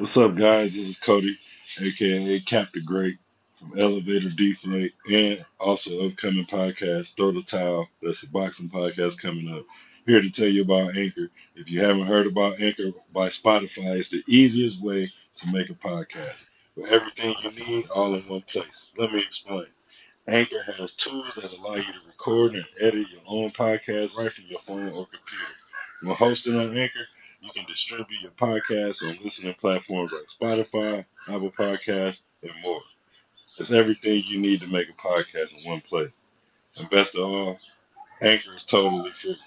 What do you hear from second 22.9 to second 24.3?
your own podcast